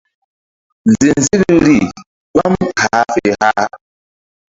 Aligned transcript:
Nzinzikri 0.89 1.77
gbam 2.33 2.55
hah 2.81 3.07
fe 3.15 3.29
hah. 3.41 3.67